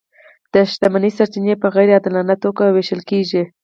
[0.53, 3.43] د شتمنۍ سرچینې په غیر عادلانه توګه وېشل کیږي.